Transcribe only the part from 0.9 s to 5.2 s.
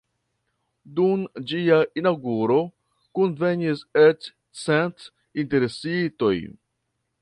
Dum ĝia inaŭguro kunvenis eĉ cent